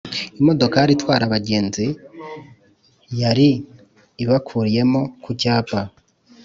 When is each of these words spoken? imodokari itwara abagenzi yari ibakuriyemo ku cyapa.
imodokari 0.39 0.89
itwara 0.95 1.23
abagenzi 1.25 1.85
yari 3.21 3.49
ibakuriyemo 4.23 5.01
ku 5.23 5.29
cyapa. 5.41 5.79